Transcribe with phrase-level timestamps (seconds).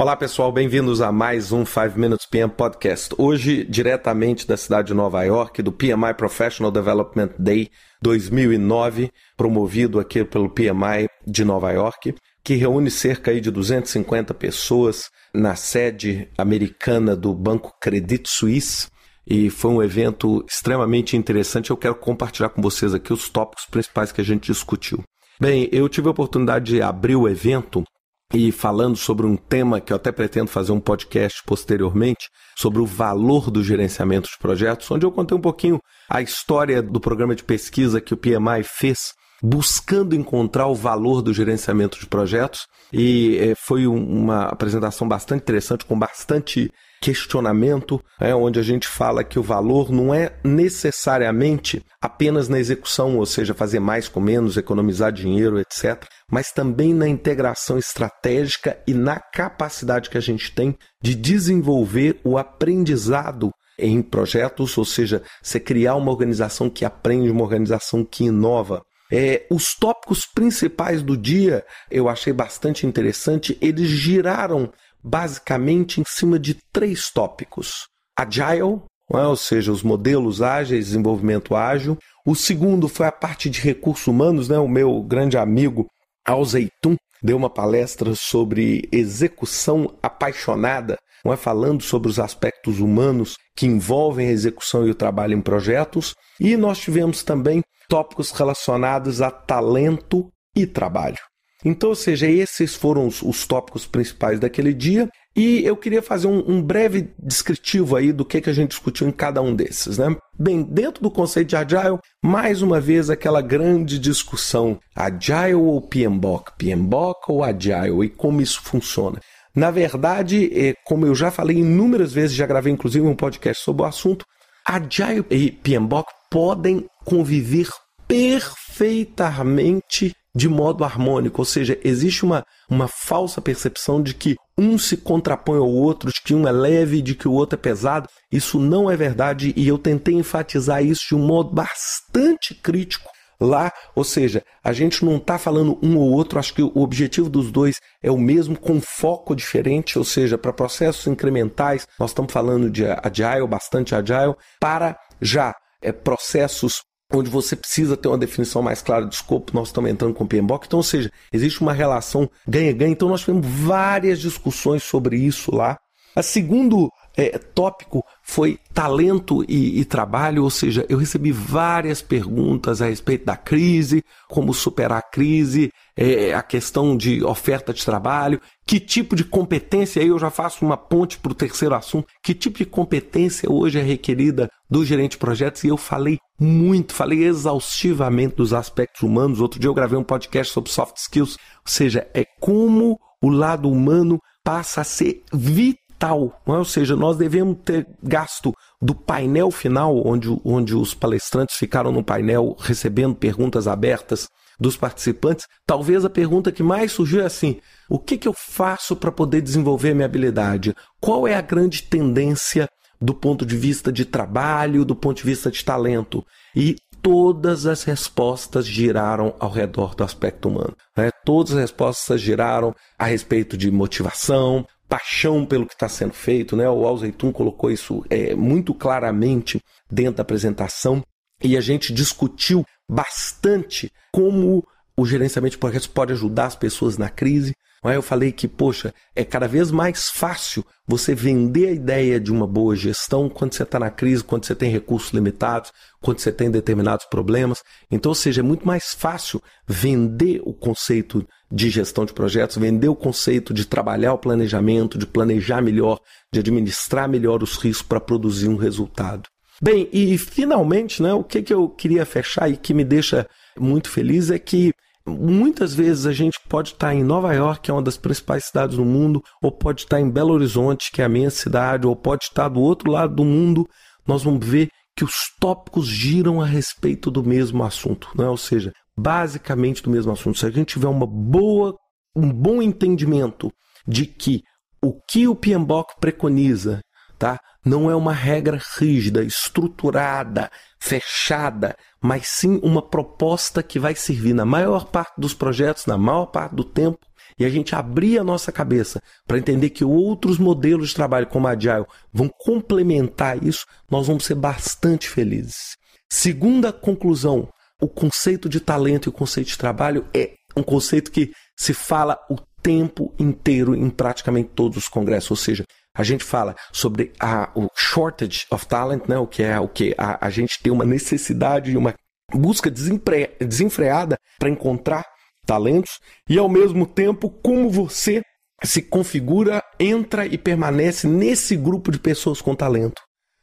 [0.00, 3.12] Olá pessoal, bem-vindos a mais um 5 Minutes PM Podcast.
[3.18, 7.68] Hoje, diretamente da cidade de Nova York, do PMI Professional Development Day
[8.00, 15.56] 2009, promovido aqui pelo PMI de Nova York, que reúne cerca de 250 pessoas na
[15.56, 18.86] sede americana do Banco Credit Suisse.
[19.26, 21.70] E foi um evento extremamente interessante.
[21.70, 25.02] Eu quero compartilhar com vocês aqui os tópicos principais que a gente discutiu.
[25.40, 27.82] Bem, eu tive a oportunidade de abrir o evento
[28.32, 32.86] e falando sobre um tema que eu até pretendo fazer um podcast posteriormente, sobre o
[32.86, 37.42] valor do gerenciamento de projetos, onde eu contei um pouquinho a história do programa de
[37.42, 42.66] pesquisa que o PMI fez, buscando encontrar o valor do gerenciamento de projetos.
[42.92, 46.70] E eh, foi uma apresentação bastante interessante, com bastante
[47.00, 53.16] questionamento, é, onde a gente fala que o valor não é necessariamente apenas na execução,
[53.16, 58.92] ou seja, fazer mais com menos, economizar dinheiro, etc., mas também na integração estratégica e
[58.92, 65.60] na capacidade que a gente tem de desenvolver o aprendizado em projetos, ou seja, você
[65.60, 68.82] criar uma organização que aprende, uma organização que inova.
[69.10, 74.70] É, os tópicos principais do dia eu achei bastante interessante, eles giraram
[75.02, 79.26] basicamente em cima de três tópicos: Agile, é?
[79.26, 81.96] ou seja, os modelos ágeis, desenvolvimento ágil.
[82.26, 84.58] O segundo foi a parte de recursos humanos, né?
[84.58, 85.86] O meu grande amigo
[86.26, 91.36] Alzeitun deu uma palestra sobre execução apaixonada, não é?
[91.36, 96.14] falando sobre os aspectos humanos que envolvem a execução e o trabalho em projetos.
[96.40, 101.18] E nós tivemos também tópicos relacionados a talento e trabalho.
[101.64, 105.08] Então, ou seja, esses foram os, os tópicos principais daquele dia.
[105.36, 109.08] E eu queria fazer um, um, breve descritivo aí do que, que a gente discutiu
[109.08, 109.98] em cada um desses.
[109.98, 110.16] Né?
[110.38, 116.52] Bem, dentro do conceito de Agile, mais uma vez aquela grande discussão: Agile ou PMBOK?
[116.58, 118.04] PMBOK ou Agile?
[118.04, 119.20] E como isso funciona?
[119.58, 123.82] Na verdade, é, como eu já falei inúmeras vezes, já gravei inclusive um podcast sobre
[123.82, 124.24] o assunto,
[124.64, 127.68] Agile e PMBOK podem conviver
[128.06, 134.96] perfeitamente de modo harmônico, ou seja, existe uma, uma falsa percepção de que um se
[134.96, 138.08] contrapõe ao outro, de que um é leve, de que o outro é pesado.
[138.30, 143.10] Isso não é verdade e eu tentei enfatizar isso de um modo bastante crítico
[143.40, 147.28] lá, ou seja, a gente não está falando um ou outro, acho que o objetivo
[147.28, 152.32] dos dois é o mesmo, com foco diferente, ou seja, para processos incrementais, nós estamos
[152.32, 156.82] falando de agile, bastante agile, para já é, processos
[157.12, 160.28] onde você precisa ter uma definição mais clara de escopo, nós estamos entrando com o
[160.28, 160.66] PMBOK.
[160.66, 162.92] Então, ou seja, existe uma relação ganha-ganha.
[162.92, 165.78] Então, nós tivemos várias discussões sobre isso lá.
[166.14, 172.80] A segundo é, tópico foi talento e, e, trabalho, ou seja, eu recebi várias perguntas
[172.80, 178.40] a respeito da crise, como superar a crise, é, a questão de oferta de trabalho,
[178.64, 182.32] que tipo de competência, aí eu já faço uma ponte para o terceiro assunto, que
[182.32, 187.24] tipo de competência hoje é requerida do gerente de projetos, e eu falei muito, falei
[187.24, 189.40] exaustivamente dos aspectos humanos.
[189.40, 193.68] Outro dia eu gravei um podcast sobre soft skills, ou seja, é como o lado
[193.68, 196.40] humano passa a ser vital tal.
[196.46, 196.52] É?
[196.52, 202.04] Ou seja, nós devemos ter gasto do painel final, onde, onde os palestrantes ficaram no
[202.04, 204.28] painel recebendo perguntas abertas
[204.58, 205.46] dos participantes.
[205.66, 209.40] Talvez a pergunta que mais surgiu é assim: o que, que eu faço para poder
[209.40, 210.74] desenvolver minha habilidade?
[211.00, 212.68] Qual é a grande tendência
[213.00, 216.24] do ponto de vista de trabalho, do ponto de vista de talento?
[216.54, 220.76] E todas as respostas giraram ao redor do aspecto humano.
[220.96, 221.10] Né?
[221.24, 226.68] Todas as respostas giraram a respeito de motivação, paixão pelo que está sendo feito, né?
[226.68, 229.60] O Alzeitun colocou isso é, muito claramente
[229.90, 231.02] dentro da apresentação
[231.42, 234.66] e a gente discutiu bastante como
[234.96, 238.92] o gerenciamento de projetos pode ajudar as pessoas na crise, Aí eu falei que, poxa,
[239.14, 243.62] é cada vez mais fácil você vender a ideia de uma boa gestão quando você
[243.62, 247.62] está na crise, quando você tem recursos limitados, quando você tem determinados problemas.
[247.90, 252.88] Então, ou seja, é muito mais fácil vender o conceito de gestão de projetos, vender
[252.88, 255.98] o conceito de trabalhar o planejamento, de planejar melhor,
[256.32, 259.28] de administrar melhor os riscos para produzir um resultado.
[259.60, 263.26] Bem, e finalmente, né, o que, que eu queria fechar e que me deixa
[263.58, 264.72] muito feliz é que
[265.08, 268.76] Muitas vezes a gente pode estar em Nova York, que é uma das principais cidades
[268.76, 272.24] do mundo, ou pode estar em Belo Horizonte, que é a minha cidade, ou pode
[272.24, 273.66] estar do outro lado do mundo.
[274.06, 278.28] Nós vamos ver que os tópicos giram a respeito do mesmo assunto, né?
[278.28, 280.38] ou seja, basicamente do mesmo assunto.
[280.38, 281.76] Se a gente tiver uma boa,
[282.16, 283.52] um bom entendimento
[283.86, 284.42] de que
[284.82, 286.80] o que o PMBOK preconiza
[287.18, 287.38] tá?
[287.64, 290.50] não é uma regra rígida, estruturada,
[290.80, 296.26] fechada, mas sim uma proposta que vai servir na maior parte dos projetos, na maior
[296.26, 296.98] parte do tempo,
[297.38, 301.46] e a gente abrir a nossa cabeça para entender que outros modelos de trabalho como
[301.46, 305.76] a Agile vão complementar isso, nós vamos ser bastante felizes.
[306.10, 307.48] Segunda conclusão,
[307.80, 312.18] o conceito de talento e o conceito de trabalho é um conceito que se fala
[312.30, 315.64] o tempo inteiro em praticamente todos os congressos, ou seja,
[315.94, 319.94] a gente fala sobre a, o shortage of talent, né, o que é o que
[319.96, 321.94] a, a gente tem uma necessidade e uma
[322.32, 325.04] busca desempre, desenfreada para encontrar
[325.46, 325.98] talentos
[326.28, 328.22] e ao mesmo tempo como você
[328.62, 333.00] se configura, entra e permanece nesse grupo de pessoas com talento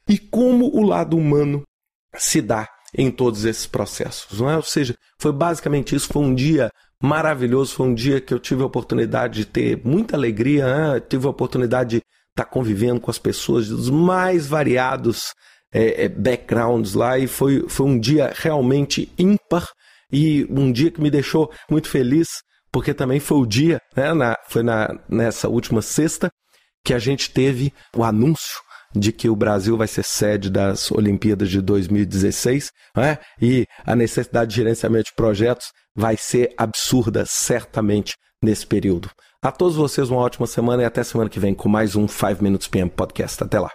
[0.07, 1.63] e como o lado humano
[2.15, 4.55] se dá em todos esses processos, não é?
[4.55, 6.71] Ou seja, foi basicamente isso, foi um dia
[7.01, 10.99] maravilhoso, foi um dia que eu tive a oportunidade de ter muita alegria, né?
[10.99, 12.01] tive a oportunidade de
[12.31, 15.33] estar convivendo com as pessoas dos mais variados
[15.73, 19.67] é, é, backgrounds lá e foi, foi um dia realmente ímpar
[20.11, 22.27] e um dia que me deixou muito feliz,
[22.71, 26.29] porque também foi o dia, né, na, foi na, nessa última sexta,
[26.83, 28.61] que a gente teve o anúncio
[28.95, 33.17] de que o Brasil vai ser sede das Olimpíadas de 2016, né?
[33.41, 39.09] e a necessidade de gerenciamento de projetos vai ser absurda, certamente, nesse período.
[39.41, 42.41] A todos vocês, uma ótima semana e até semana que vem com mais um 5
[42.41, 43.43] Minutes PM Podcast.
[43.43, 43.69] Até lá.